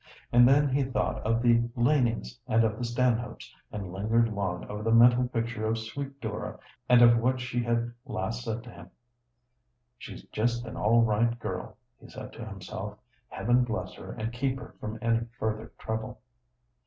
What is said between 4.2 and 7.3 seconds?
long over the mental picture of sweet Dora and of